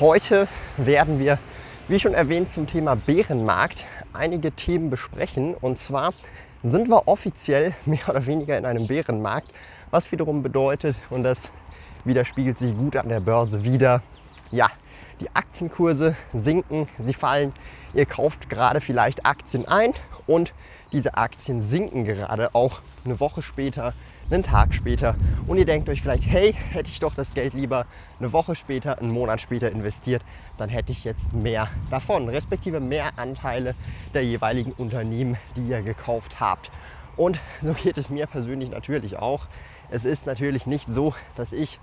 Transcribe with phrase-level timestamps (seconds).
[0.00, 1.38] Heute werden wir,
[1.86, 5.54] wie schon erwähnt, zum Thema Bärenmarkt einige Themen besprechen.
[5.54, 6.12] Und zwar
[6.64, 9.52] sind wir offiziell mehr oder weniger in einem Bärenmarkt,
[9.92, 11.52] was wiederum bedeutet, und das
[12.04, 14.02] widerspiegelt sich gut an der Börse wieder,
[14.50, 14.68] ja,
[15.20, 17.52] die Aktienkurse sinken, sie fallen.
[17.94, 19.94] Ihr kauft gerade vielleicht Aktien ein
[20.26, 20.54] und
[20.90, 23.94] diese Aktien sinken gerade auch eine Woche später
[24.30, 25.14] einen Tag später
[25.46, 27.86] und ihr denkt euch vielleicht, hey, hätte ich doch das Geld lieber
[28.18, 30.22] eine Woche später, einen Monat später investiert,
[30.56, 33.74] dann hätte ich jetzt mehr davon, respektive mehr Anteile
[34.14, 36.70] der jeweiligen Unternehmen, die ihr gekauft habt.
[37.16, 39.46] Und so geht es mir persönlich natürlich auch.
[39.90, 41.78] Es ist natürlich nicht so, dass ich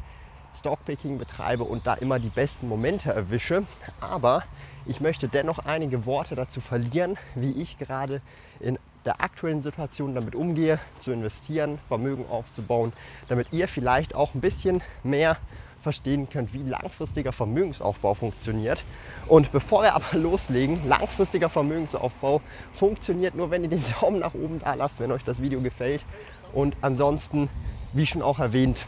[0.55, 3.63] Stockpicking betreibe und da immer die besten Momente erwische,
[4.01, 4.43] aber
[4.85, 8.21] ich möchte dennoch einige Worte dazu verlieren, wie ich gerade
[8.59, 12.93] in der aktuellen Situation damit umgehe, zu investieren, Vermögen aufzubauen,
[13.27, 15.37] damit ihr vielleicht auch ein bisschen mehr
[15.81, 18.83] verstehen könnt, wie langfristiger Vermögensaufbau funktioniert.
[19.27, 22.41] Und bevor wir aber loslegen, langfristiger Vermögensaufbau
[22.73, 26.05] funktioniert nur, wenn ihr den Daumen nach oben da lasst, wenn euch das Video gefällt.
[26.53, 27.49] Und ansonsten,
[27.93, 28.85] wie schon auch erwähnt,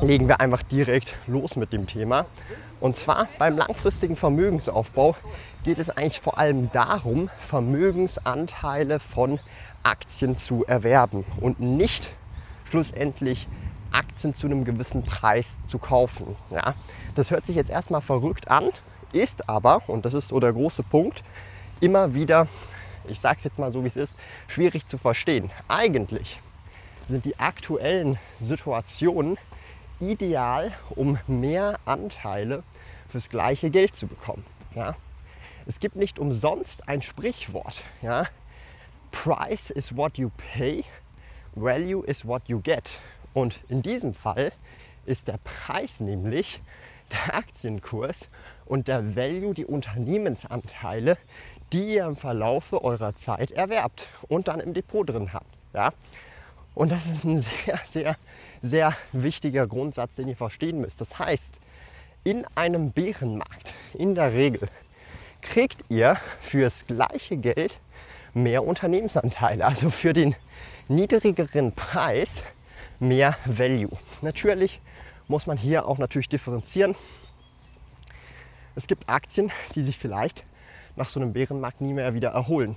[0.00, 2.26] legen wir einfach direkt los mit dem Thema.
[2.82, 5.14] Und zwar beim langfristigen Vermögensaufbau
[5.62, 9.38] geht es eigentlich vor allem darum, Vermögensanteile von
[9.84, 12.10] Aktien zu erwerben und nicht
[12.68, 13.46] schlussendlich
[13.92, 16.36] Aktien zu einem gewissen Preis zu kaufen.
[16.50, 16.74] Ja,
[17.14, 18.70] das hört sich jetzt erstmal verrückt an,
[19.12, 21.22] ist aber, und das ist so der große Punkt,
[21.80, 22.48] immer wieder,
[23.06, 24.16] ich sage es jetzt mal so wie es ist,
[24.48, 25.52] schwierig zu verstehen.
[25.68, 26.40] Eigentlich
[27.08, 29.38] sind die aktuellen Situationen
[30.02, 32.62] ideal, um mehr Anteile
[33.08, 34.44] fürs gleiche Geld zu bekommen.
[34.74, 34.96] Ja?
[35.66, 37.84] Es gibt nicht umsonst ein Sprichwort.
[38.02, 38.26] Ja?
[39.12, 40.84] Price is what you pay,
[41.54, 43.00] value is what you get.
[43.32, 44.52] Und in diesem Fall
[45.06, 46.60] ist der Preis nämlich
[47.12, 48.28] der Aktienkurs
[48.66, 51.16] und der Value die Unternehmensanteile,
[51.72, 55.46] die ihr im Verlaufe eurer Zeit erwerbt und dann im Depot drin habt.
[55.74, 55.92] Ja?
[56.74, 58.16] Und das ist ein sehr, sehr,
[58.62, 61.00] sehr wichtiger Grundsatz, den ihr verstehen müsst.
[61.00, 61.52] Das heißt,
[62.24, 64.68] in einem Bärenmarkt in der Regel
[65.40, 67.80] kriegt ihr fürs gleiche Geld
[68.32, 70.36] mehr Unternehmensanteile, also für den
[70.88, 72.44] niedrigeren Preis
[73.00, 73.90] mehr Value.
[74.20, 74.80] Natürlich
[75.26, 76.94] muss man hier auch natürlich differenzieren.
[78.74, 80.44] Es gibt Aktien, die sich vielleicht
[80.96, 82.76] nach so einem Bärenmarkt nie mehr wieder erholen.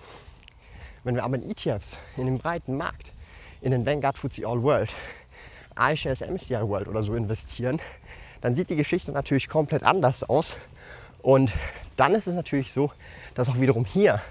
[1.04, 3.14] Wenn wir aber in ETFs, in den breiten Markt,
[3.62, 4.94] in den Vanguard FTSE All World,
[5.80, 7.82] iShares MSCI World oder so investieren,
[8.42, 10.58] dann sieht die Geschichte natürlich komplett anders aus.
[11.22, 11.52] Und
[11.98, 12.92] dann ist es natürlich so,
[13.34, 14.22] dass auch wiederum hier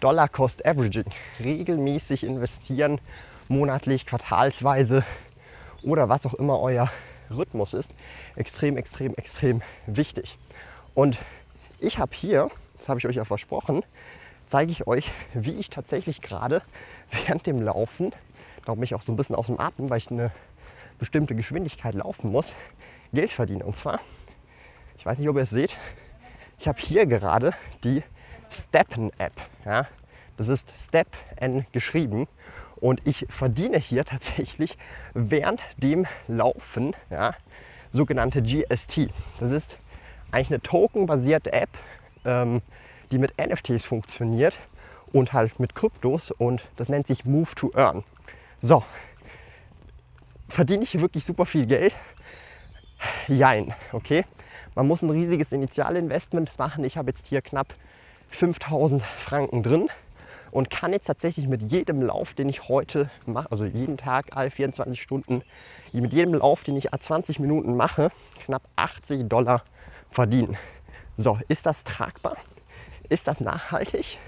[0.00, 1.06] Dollar Cost Averaging,
[1.40, 3.00] regelmäßig investieren,
[3.48, 5.04] monatlich, quartalsweise
[5.82, 6.90] oder was auch immer euer
[7.30, 7.90] Rhythmus ist,
[8.36, 10.38] extrem, extrem, extrem wichtig.
[10.94, 11.18] Und
[11.80, 13.82] ich habe hier, das habe ich euch ja versprochen,
[14.46, 16.62] zeige ich euch, wie ich tatsächlich gerade
[17.10, 18.12] während dem Laufen,
[18.64, 20.30] glaube mich auch so ein bisschen aus dem Atem, weil ich eine
[20.98, 22.54] bestimmte Geschwindigkeit laufen muss,
[23.12, 23.64] Geld verdiene.
[23.64, 24.00] Und zwar,
[24.98, 25.76] ich weiß nicht, ob ihr es seht,
[26.58, 27.52] ich habe hier gerade
[27.84, 28.02] die
[28.50, 29.32] Steppen-App.
[29.64, 29.86] Ja?
[30.36, 32.26] Das ist Step N geschrieben.
[32.76, 34.76] Und ich verdiene hier tatsächlich
[35.14, 37.34] während dem Laufen ja,
[37.90, 39.08] sogenannte GST.
[39.38, 39.78] Das ist
[40.30, 41.70] eigentlich eine tokenbasierte App,
[42.24, 42.60] ähm,
[43.10, 44.58] die mit NFTs funktioniert
[45.12, 48.04] und halt mit Kryptos und das nennt sich Move to Earn.
[48.60, 48.82] So,
[50.48, 51.94] verdiene ich hier wirklich super viel Geld?
[53.28, 54.24] Jein, okay.
[54.74, 56.84] Man muss ein riesiges Initialinvestment machen.
[56.84, 57.74] Ich habe jetzt hier knapp
[58.28, 59.88] 5000 Franken drin
[60.50, 64.50] und kann jetzt tatsächlich mit jedem Lauf, den ich heute mache, also jeden Tag, alle
[64.50, 65.42] 24 Stunden,
[65.92, 68.10] mit jedem Lauf, den ich 20 Minuten mache,
[68.44, 69.62] knapp 80 Dollar
[70.10, 70.56] verdienen.
[71.16, 72.36] So, ist das tragbar?
[73.08, 74.18] Ist das nachhaltig?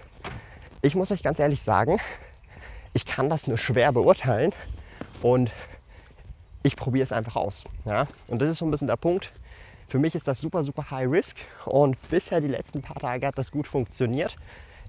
[0.80, 1.98] Ich muss euch ganz ehrlich sagen,
[2.94, 4.52] ich kann das nur schwer beurteilen
[5.22, 5.52] und
[6.68, 7.64] ich probiere es einfach aus.
[7.84, 8.06] Ja?
[8.28, 9.32] Und das ist so ein bisschen der Punkt.
[9.88, 13.38] Für mich ist das super, super high risk und bisher die letzten paar Tage hat
[13.38, 14.36] das gut funktioniert.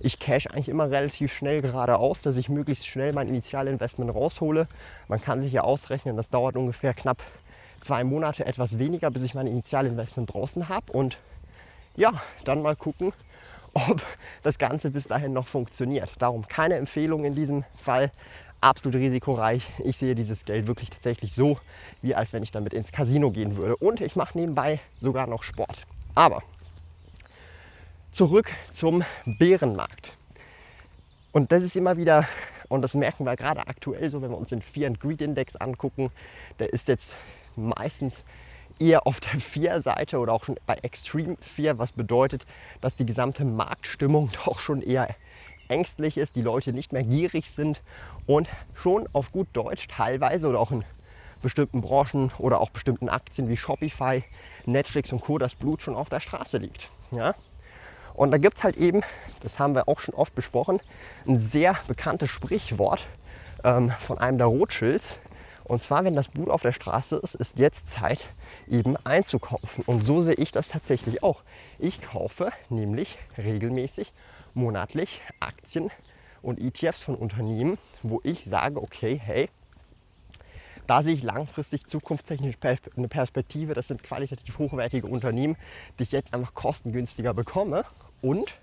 [0.02, 4.68] Ich cash eigentlich immer relativ schnell geradeaus, dass ich möglichst schnell mein Initialinvestment raushole.
[5.08, 7.24] Man kann sich ja ausrechnen, das dauert ungefähr knapp
[7.82, 11.18] zwei Monate etwas weniger, bis ich mein Initialinvestment draußen habe und
[11.96, 13.14] ja, dann mal gucken,
[13.74, 14.02] ob
[14.44, 16.14] das Ganze bis dahin noch funktioniert.
[16.20, 18.12] Darum keine Empfehlung in diesem Fall,
[18.62, 19.70] absolut risikoreich.
[19.84, 21.58] Ich sehe dieses Geld wirklich tatsächlich so,
[22.02, 23.76] wie als wenn ich damit ins Casino gehen würde.
[23.78, 25.86] Und ich mache nebenbei sogar noch Sport.
[26.16, 26.44] Aber
[28.12, 30.16] zurück zum Bärenmarkt.
[31.32, 32.28] Und das ist immer wieder,
[32.68, 35.56] und das merken wir gerade aktuell so, wenn wir uns den Fear and Greed Index
[35.56, 36.12] angucken,
[36.58, 37.16] der ist jetzt
[37.56, 38.24] meistens
[38.80, 42.46] eher auf der Fear-Seite oder auch schon bei Extreme Fear, was bedeutet,
[42.82, 45.16] dass die gesamte Marktstimmung doch schon eher
[45.70, 47.82] ängstlich ist, die Leute nicht mehr gierig sind
[48.28, 50.84] und schon auf gut Deutsch teilweise oder auch in
[51.42, 54.24] bestimmten Branchen oder auch bestimmten Aktien wie Shopify,
[54.66, 55.38] Netflix und Co.
[55.38, 56.90] das Blut schon auf der Straße liegt.
[57.12, 57.36] Ja?
[58.14, 59.02] Und da gibt es halt eben,
[59.42, 60.80] das haben wir auch schon oft besprochen,
[61.26, 63.08] ein sehr bekanntes Sprichwort
[63.64, 65.20] ähm, von einem der Rothschilds.
[65.64, 68.26] Und zwar, wenn das Blut auf der Straße ist, ist jetzt Zeit,
[68.68, 69.84] eben einzukaufen.
[69.86, 71.44] Und so sehe ich das tatsächlich auch.
[71.78, 74.12] Ich kaufe nämlich regelmäßig,
[74.54, 75.92] monatlich Aktien
[76.42, 79.50] und ETFs von Unternehmen, wo ich sage, okay, hey,
[80.90, 82.56] da sehe ich langfristig zukunftstechnisch
[82.98, 83.76] eine Perspektive.
[83.76, 85.56] Das sind qualitativ hochwertige Unternehmen,
[86.00, 87.86] die ich jetzt einfach kostengünstiger bekomme.
[88.24, 88.56] Und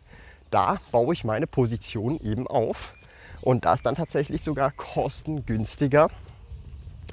[0.50, 2.94] da baue ich meine Position eben auf.
[3.43, 6.09] Und das dann tatsächlich sogar kostengünstiger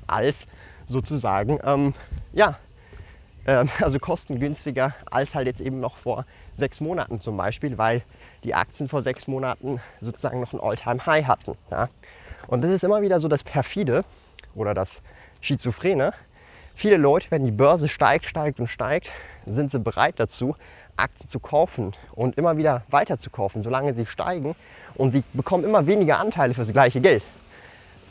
[0.08, 0.48] als
[0.88, 1.94] sozusagen, ähm,
[2.32, 2.58] ja,
[3.46, 6.26] äh, also kostengünstiger als halt jetzt eben noch vor
[6.58, 8.02] sechs Monaten zum Beispiel, weil
[8.44, 11.58] die Aktien vor sechs Monaten sozusagen noch ein All-Time-High hatten.
[11.72, 11.90] Ja.
[12.48, 14.04] Und das ist immer wieder so das Perfide
[14.56, 15.02] oder das
[15.42, 16.14] Schizophrene.
[16.76, 19.12] Viele Leute, wenn die Börse steigt, steigt und steigt,
[19.46, 20.56] sind sie bereit dazu,
[20.96, 24.56] Aktien zu kaufen und immer wieder weiter zu kaufen, solange sie steigen.
[24.96, 27.24] Und sie bekommen immer weniger Anteile für das gleiche Geld.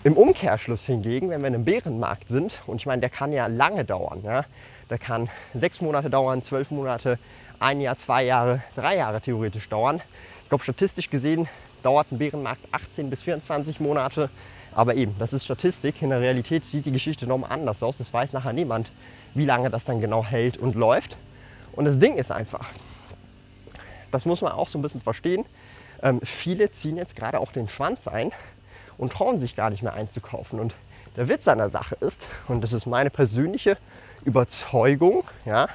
[0.05, 3.47] Im Umkehrschluss hingegen, wenn wir in einem Bärenmarkt sind, und ich meine, der kann ja
[3.47, 4.45] lange dauern, ja,
[4.91, 7.19] der kann sechs Monate dauern, zwölf Monate,
[7.63, 10.03] ein Jahr, zwei Jahre, drei Jahre theoretisch dauern.
[10.43, 11.49] Ich glaube, statistisch gesehen
[11.83, 14.29] dauert ein Bärenmarkt 18 bis 24 Monate.
[14.75, 16.03] Aber eben, das ist Statistik.
[16.03, 17.99] In der Realität sieht die Geschichte nochmal anders aus.
[17.99, 18.91] Das weiß nachher niemand,
[19.35, 21.17] wie lange das dann genau hält und läuft.
[21.73, 22.71] Und das Ding ist einfach,
[24.11, 25.45] das muss man auch so ein bisschen verstehen.
[26.03, 28.33] Ähm, viele ziehen jetzt gerade auch den Schwanz ein
[28.99, 30.59] und trauen sich gar nicht mehr einzukaufen.
[30.59, 30.75] Und
[31.17, 33.77] der Witz an der Sache ist, und das ist meine persönliche
[34.25, 35.69] Überzeugung, ja,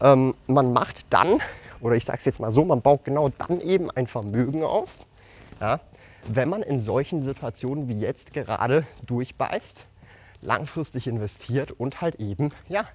[0.00, 1.40] ähm, man macht dann,
[1.80, 4.90] oder ich sage es jetzt mal so, man baut genau dann eben ein Vermögen auf,
[5.60, 5.80] ja,
[6.26, 9.86] wenn man in solchen Situationen wie jetzt gerade durchbeißt,
[10.42, 12.86] langfristig investiert und halt eben ja,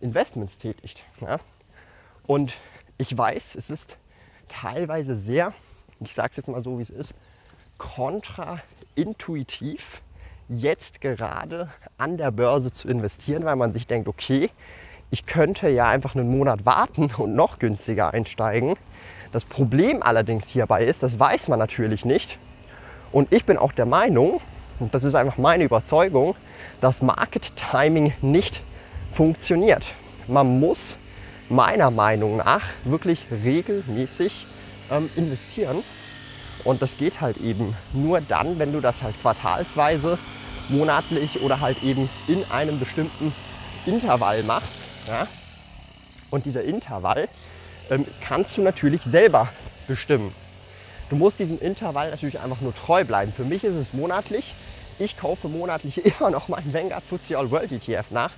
[0.00, 1.02] Investments tätigt.
[1.20, 1.38] Ja.
[2.26, 2.54] Und
[2.98, 3.98] ich weiß, es ist
[4.48, 5.54] teilweise sehr,
[6.00, 7.14] ich sage es jetzt mal so, wie es ist,
[7.78, 10.02] kontraintuitiv,
[10.48, 14.50] jetzt gerade an der Börse zu investieren, weil man sich denkt, okay,
[15.12, 18.74] ich könnte ja einfach einen Monat warten und noch günstiger einsteigen.
[19.30, 22.38] Das Problem allerdings hierbei ist, das weiß man natürlich nicht.
[23.12, 24.40] Und ich bin auch der Meinung,
[24.80, 26.34] und das ist einfach meine Überzeugung,
[26.80, 28.62] dass Market Timing nicht
[29.12, 29.84] funktioniert.
[30.28, 30.96] Man muss
[31.48, 34.46] meiner Meinung nach wirklich regelmäßig
[34.90, 35.84] ähm, investieren.
[36.64, 40.18] Und das geht halt eben nur dann, wenn du das halt quartalsweise,
[40.68, 43.34] monatlich oder halt eben in einem bestimmten
[43.84, 44.81] Intervall machst.
[45.06, 45.26] Ja?
[46.30, 47.28] Und dieser Intervall
[47.90, 49.48] ähm, kannst du natürlich selber
[49.86, 50.34] bestimmen.
[51.10, 53.32] Du musst diesem Intervall natürlich einfach nur treu bleiben.
[53.32, 54.54] Für mich ist es monatlich.
[54.98, 58.30] Ich kaufe monatlich immer noch meinen Vanguard FTSE All World ETF nach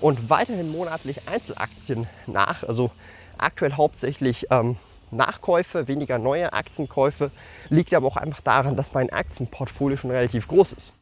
[0.00, 2.64] und weiterhin monatlich Einzelaktien nach.
[2.64, 2.90] Also
[3.38, 4.76] aktuell hauptsächlich ähm,
[5.10, 7.30] Nachkäufe, weniger neue Aktienkäufe.
[7.68, 10.92] Liegt aber auch einfach daran, dass mein Aktienportfolio schon relativ groß ist.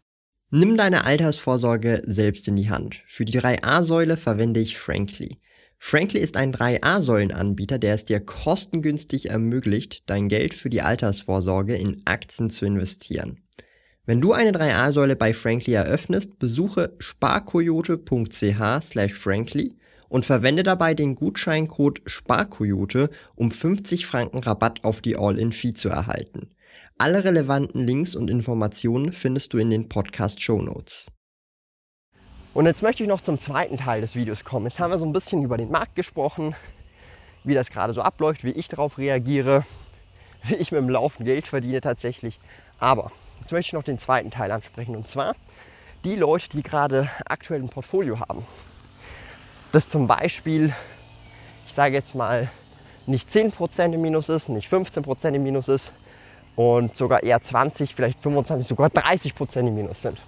[0.53, 3.05] Nimm deine Altersvorsorge selbst in die Hand.
[3.07, 5.39] Für die 3a-Säule verwende ich Frankly.
[5.79, 12.03] Frankly ist ein 3a-Säulen-Anbieter, der es dir kostengünstig ermöglicht, dein Geld für die Altersvorsorge in
[12.05, 13.45] Aktien zu investieren.
[14.07, 19.77] Wenn du eine 3a-Säule bei Frankly eröffnest, besuche sparkoyote.ch slash frankly
[20.09, 26.49] und verwende dabei den Gutscheincode SPARKOYOTE, um 50 Franken Rabatt auf die All-In-Fee zu erhalten.
[27.03, 31.11] Alle relevanten Links und Informationen findest du in den Podcast Show Notes.
[32.53, 34.67] Und jetzt möchte ich noch zum zweiten Teil des Videos kommen.
[34.67, 36.55] Jetzt haben wir so ein bisschen über den Markt gesprochen,
[37.43, 39.65] wie das gerade so abläuft, wie ich darauf reagiere,
[40.43, 42.39] wie ich mit dem Laufen Geld verdiene tatsächlich.
[42.79, 45.37] Aber jetzt möchte ich noch den zweiten Teil ansprechen und zwar
[46.05, 48.45] die Leute, die gerade aktuell ein Portfolio haben.
[49.73, 50.75] Das zum Beispiel,
[51.67, 52.51] ich sage jetzt mal,
[53.07, 55.93] nicht 10% im Minus ist, nicht 15% im Minus ist,
[56.61, 60.19] und sogar eher 20, vielleicht 25, sogar 30 Prozent im Minus sind.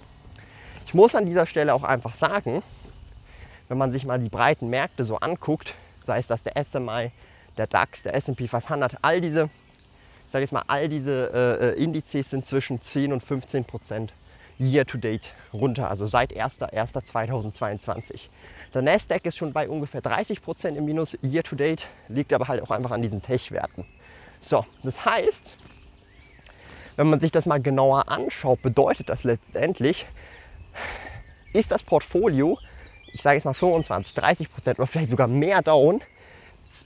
[0.87, 2.63] Ich muss an dieser Stelle auch einfach sagen,
[3.67, 5.75] wenn man sich mal die breiten Märkte so anguckt,
[6.07, 7.11] sei es das der SMI,
[7.57, 9.51] der DAX, der S&P 500, all diese,
[10.25, 14.15] ich sage jetzt mal, all diese äh, äh Indizes sind zwischen 10 und 15 Prozent
[14.59, 18.29] year to date runter, also seit 1.1.2022.
[18.73, 22.47] Der Nasdaq ist schon bei ungefähr 30 Prozent im Minus year to date, liegt aber
[22.47, 23.85] halt auch einfach an diesen Tech-Werten.
[24.41, 25.57] So, das heißt,
[26.95, 30.05] wenn man sich das mal genauer anschaut, bedeutet das letztendlich,
[31.53, 32.57] ist das Portfolio,
[33.13, 36.01] ich sage jetzt mal 25, 30 Prozent oder vielleicht sogar mehr down,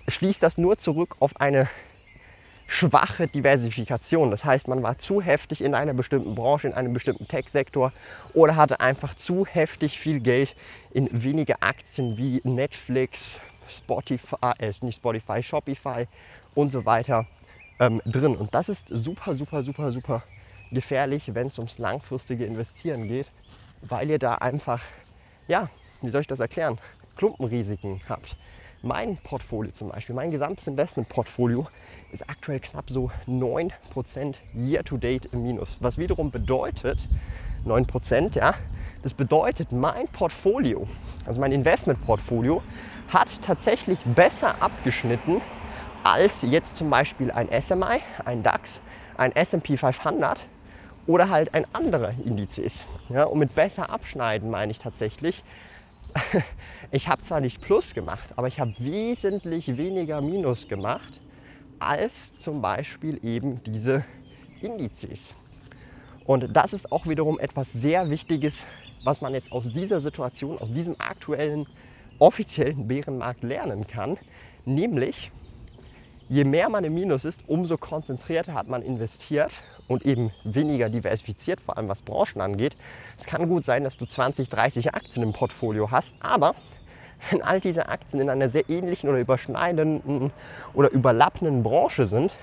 [0.08, 1.70] schließt das nur zurück auf eine
[2.68, 4.30] schwache Diversifikation.
[4.30, 7.94] Das heißt, man war zu heftig in einer bestimmten Branche, in einem bestimmten Tech-Sektor
[8.34, 10.56] oder hatte einfach zu heftig viel Geld
[10.92, 16.08] in wenige Aktien wie Netflix, Spotify, äh, nicht Spotify, Shopify
[16.56, 17.26] und so weiter
[17.80, 18.36] ähm, drin.
[18.36, 20.24] Und das ist super, super, super, super
[20.72, 23.28] gefährlich, wenn es ums langfristige Investieren geht,
[23.82, 24.82] weil ihr da einfach,
[25.48, 25.70] ja,
[26.02, 26.78] wie soll ich das erklären,
[27.16, 28.38] Klumpenrisiken habt.
[28.84, 31.68] Mein Portfolio zum Beispiel, mein gesamtes Investmentportfolio
[32.12, 35.82] ist aktuell knapp so 9% year-to-date im Minus.
[35.82, 37.08] Was wiederum bedeutet,
[37.66, 38.54] 9%, ja,
[39.02, 40.88] das bedeutet, mein Portfolio,
[41.26, 42.62] also mein Investmentportfolio,
[43.10, 45.42] hat tatsächlich besser abgeschnitten
[46.04, 48.82] als jetzt zum Beispiel ein SMI, ein DAX,
[49.18, 50.48] ein SP 500
[51.06, 52.88] oder halt ein anderer Indizes.
[53.10, 55.44] Ja, und mit besser abschneiden meine ich tatsächlich,
[56.92, 61.20] ich habe zwar nicht Plus gemacht, aber ich habe wesentlich weniger Minus gemacht
[61.80, 64.04] als zum Beispiel eben diese
[64.62, 65.34] Indizes.
[66.26, 68.56] Und das ist auch wiederum etwas sehr Wichtiges,
[69.04, 71.68] was man jetzt aus dieser Situation, aus diesem aktuellen
[72.20, 74.18] offiziellen Bärenmarkt lernen kann,
[74.66, 75.32] nämlich
[76.30, 79.52] je mehr man im Minus ist, umso konzentrierter hat man investiert
[79.88, 82.76] und eben weniger diversifiziert, vor allem was Branchen angeht.
[83.18, 86.56] Es kann gut sein, dass du 20, 30 Aktien im Portfolio hast, aber
[87.30, 90.32] wenn all diese Aktien in einer sehr ähnlichen oder überschneidenden
[90.74, 92.36] oder überlappenden Branche sind,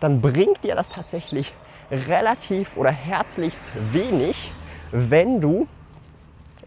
[0.00, 1.52] dann bringt dir das tatsächlich
[1.90, 4.52] relativ oder herzlichst wenig,
[4.90, 5.66] wenn du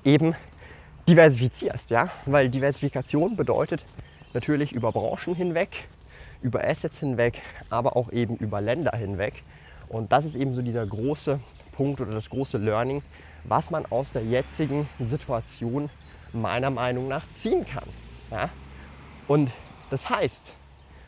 [0.04, 0.36] eben
[1.08, 2.10] diversifizierst, ja?
[2.26, 3.84] Weil Diversifikation bedeutet
[4.34, 5.70] natürlich über Branchen hinweg
[6.42, 9.44] über Assets hinweg, aber auch eben über Länder hinweg.
[9.90, 11.40] Und das ist eben so dieser große
[11.72, 13.02] Punkt oder das große Learning,
[13.44, 15.90] was man aus der jetzigen Situation
[16.34, 17.88] meiner Meinung nach ziehen kann.
[18.30, 18.50] Ja?
[19.28, 19.52] Und
[19.90, 20.56] das heißt,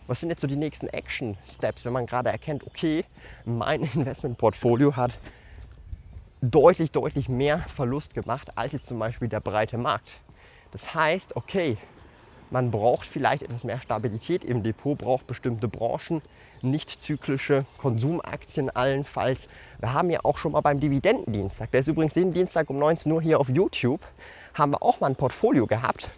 [0.08, 3.06] was sind jetzt so die nächsten Action Steps, wenn man gerade erkennt, okay,
[3.46, 5.18] mein Investmentportfolio hat
[6.42, 10.20] deutlich, deutlich mehr Verlust gemacht als jetzt zum Beispiel der breite Markt.
[10.72, 11.78] Das heißt, okay,
[12.54, 16.22] man braucht vielleicht etwas mehr Stabilität im Depot, braucht bestimmte Branchen,
[16.62, 19.48] nicht zyklische Konsumaktien allenfalls.
[19.80, 23.12] Wir haben ja auch schon mal beim Dividendendienstag, der ist übrigens jeden Dienstag um 19
[23.12, 24.02] Uhr hier auf YouTube,
[24.54, 26.12] haben wir auch mal ein Portfolio gehabt.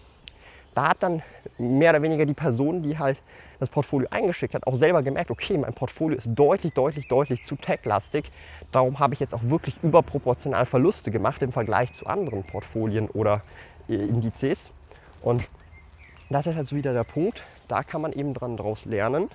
[0.74, 1.24] Da hat dann
[1.58, 3.18] mehr oder weniger die Person, die halt
[3.60, 7.56] das Portfolio eingeschickt hat, auch selber gemerkt, okay, mein Portfolio ist deutlich, deutlich, deutlich zu
[7.56, 8.30] tech-lastig.
[8.74, 13.42] Darum habe ich jetzt auch wirklich überproportional Verluste gemacht im Vergleich zu anderen Portfolien oder
[13.88, 14.72] äh, Indizes.
[15.22, 15.48] Und
[16.30, 19.30] das ist also wieder der Punkt, da kann man eben dran draus lernen.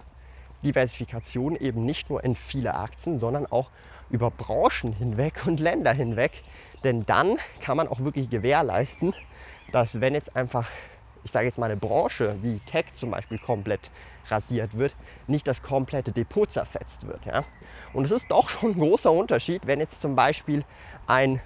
[0.63, 3.71] Diversifikation eben nicht nur in viele Aktien, sondern auch
[4.11, 6.33] über Branchen hinweg und Länder hinweg.
[6.85, 9.15] Denn dann kann man auch wirklich gewährleisten,
[9.73, 10.69] dass wenn jetzt einfach,
[11.25, 13.91] ich sage jetzt mal eine Branche wie Tech zum Beispiel komplett
[14.29, 14.95] rasiert wird,
[15.27, 17.25] nicht das komplette Depot zerfetzt wird.
[17.25, 17.45] Ja?
[17.93, 20.65] Und es ist doch schon ein großer Unterschied, wenn jetzt zum Beispiel
[21.07, 21.41] ein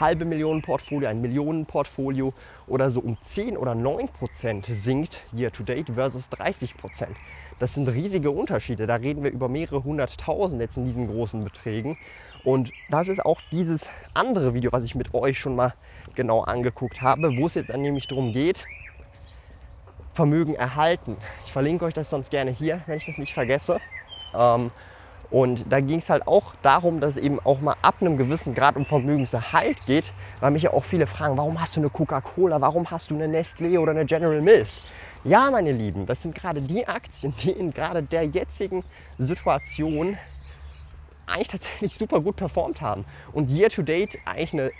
[0.00, 2.32] halbe Millionen Portfolio, ein Millionenportfolio
[2.66, 7.16] oder so um 10 oder 9 Prozent sinkt year to date versus 30 Prozent.
[7.58, 8.86] Das sind riesige Unterschiede.
[8.86, 11.96] Da reden wir über mehrere hunderttausend jetzt in diesen großen Beträgen.
[12.44, 15.74] Und das ist auch dieses andere Video, was ich mit euch schon mal
[16.14, 18.66] genau angeguckt habe, wo es jetzt dann nämlich darum geht,
[20.12, 21.16] Vermögen erhalten.
[21.44, 23.80] Ich verlinke euch das sonst gerne hier, wenn ich das nicht vergesse.
[24.34, 24.70] Ähm,
[25.30, 28.54] und da ging es halt auch darum, dass es eben auch mal ab einem gewissen
[28.54, 32.60] Grad um Vermögenserhalt geht, weil mich ja auch viele fragen, warum hast du eine Coca-Cola,
[32.60, 34.82] warum hast du eine Nestlé oder eine General Mills?
[35.24, 38.84] Ja, meine Lieben, das sind gerade die Aktien, die in gerade der jetzigen
[39.18, 40.16] Situation
[41.26, 44.70] eigentlich tatsächlich super gut performt haben und year to date eigentlich eine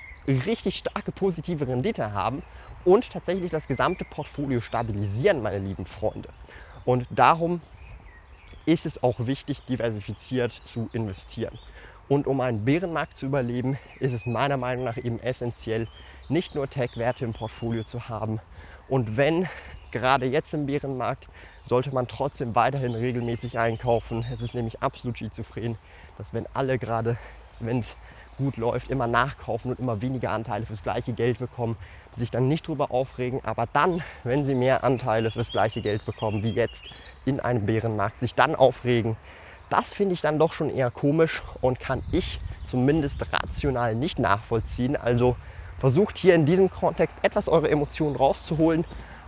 [0.46, 2.42] richtig starke positive Rendite haben
[2.84, 6.28] und tatsächlich das gesamte Portfolio stabilisieren, meine lieben Freunde.
[6.84, 7.60] Und darum
[8.66, 11.58] ist es auch wichtig, diversifiziert zu investieren.
[12.08, 15.88] Und um einen Bärenmarkt zu überleben, ist es meiner Meinung nach eben essentiell,
[16.28, 18.40] nicht nur Tech-Werte im Portfolio zu haben.
[18.88, 19.48] Und wenn
[19.90, 21.28] gerade jetzt im Bärenmarkt,
[21.62, 24.24] sollte man trotzdem weiterhin regelmäßig einkaufen.
[24.32, 25.78] Es ist nämlich absolut schizophren,
[26.18, 27.16] dass wenn alle gerade,
[27.60, 27.96] wenn es
[28.36, 31.76] gut läuft, immer nachkaufen und immer weniger Anteile fürs gleiche Geld bekommen,
[32.16, 36.42] sich dann nicht drüber aufregen, aber dann, wenn sie mehr Anteile fürs gleiche Geld bekommen
[36.42, 36.82] wie jetzt
[37.24, 39.16] in einem Bärenmarkt, sich dann aufregen.
[39.68, 44.96] Das finde ich dann doch schon eher komisch und kann ich zumindest rational nicht nachvollziehen.
[44.96, 45.36] Also
[45.78, 48.84] versucht hier in diesem Kontext etwas eure Emotionen rauszuholen,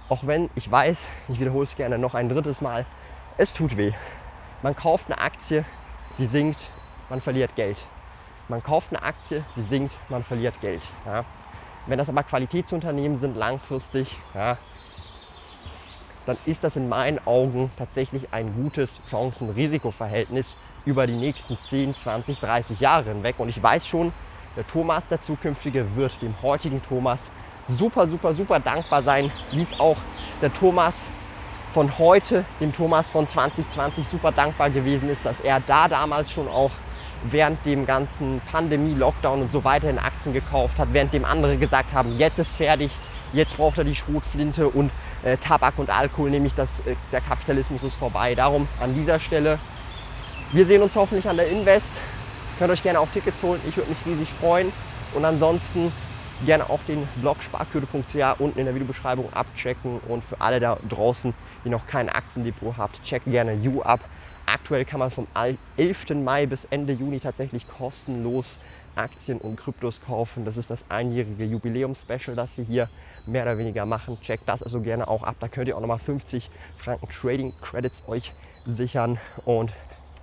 [0.08, 2.86] auch wenn ich weiß, ich wiederhole es gerne noch ein drittes Mal,
[3.36, 3.92] es tut weh.
[4.62, 5.64] Man kauft eine Aktie,
[6.18, 6.70] die sinkt,
[7.10, 7.86] man verliert Geld.
[8.48, 10.82] Man kauft eine Aktie, sie sinkt, man verliert Geld.
[11.04, 11.24] Ja.
[11.88, 14.58] Wenn das aber Qualitätsunternehmen sind langfristig, ja,
[16.26, 22.38] dann ist das in meinen Augen tatsächlich ein gutes Chancen-Risiko-Verhältnis über die nächsten 10, 20,
[22.38, 23.36] 30 Jahre hinweg.
[23.38, 24.12] Und ich weiß schon,
[24.54, 27.32] der Thomas, der zukünftige, wird dem heutigen Thomas
[27.68, 29.96] super, super, super dankbar sein, wie es auch
[30.42, 31.08] der Thomas
[31.72, 36.48] von heute, dem Thomas von 2020, super dankbar gewesen ist, dass er da damals schon
[36.48, 36.72] auch
[37.24, 41.56] während dem ganzen Pandemie, Lockdown und so weiter in Aktien gekauft hat, während dem andere
[41.56, 42.92] gesagt haben, jetzt ist fertig,
[43.32, 44.90] jetzt braucht er die Schrotflinte und
[45.22, 48.34] äh, Tabak und Alkohol, nämlich das, äh, der Kapitalismus ist vorbei.
[48.34, 49.58] Darum an dieser Stelle,
[50.52, 51.92] wir sehen uns hoffentlich an der Invest.
[52.58, 54.72] Könnt euch gerne auch Tickets holen, ich würde mich riesig freuen.
[55.14, 55.92] Und ansonsten
[56.44, 60.00] gerne auch den Blog sparkürte.ch unten in der Videobeschreibung abchecken.
[60.08, 61.34] Und für alle da draußen,
[61.64, 64.00] die noch kein Aktiendepot habt, checkt gerne You ab.
[64.50, 65.26] Aktuell kann man vom
[65.76, 66.14] 11.
[66.24, 68.58] Mai bis Ende Juni tatsächlich kostenlos
[68.96, 70.46] Aktien und Kryptos kaufen.
[70.46, 72.88] Das ist das einjährige Jubiläumspecial, das sie hier
[73.26, 74.18] mehr oder weniger machen.
[74.22, 75.36] Checkt das also gerne auch ab.
[75.40, 78.32] Da könnt ihr auch nochmal 50 Franken Trading Credits euch
[78.64, 79.18] sichern.
[79.44, 79.70] Und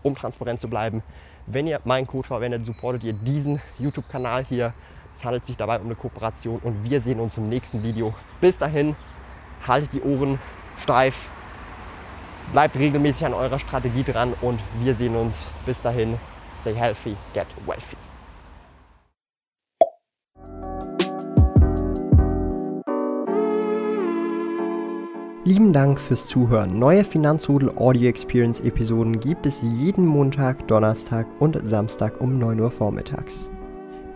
[0.01, 1.03] um transparent zu bleiben,
[1.46, 4.74] wenn ihr meinen Code verwendet, supportet ihr diesen YouTube-Kanal hier.
[5.15, 8.15] Es handelt sich dabei um eine Kooperation und wir sehen uns im nächsten Video.
[8.41, 8.96] Bis dahin,
[9.67, 10.39] haltet die Ohren
[10.82, 11.29] steif,
[12.52, 15.52] bleibt regelmäßig an eurer Strategie dran und wir sehen uns.
[15.66, 16.18] Bis dahin,
[16.62, 17.98] stay healthy, get wealthy.
[25.48, 26.80] Lieben Dank fürs Zuhören.
[26.80, 32.72] Neue Finanzrudel Audio Experience Episoden gibt es jeden Montag, Donnerstag und Samstag um 9 Uhr
[32.72, 33.51] vormittags.